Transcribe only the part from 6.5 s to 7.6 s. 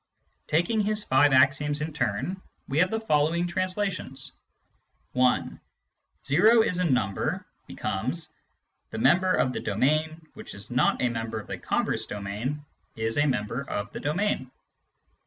is a number"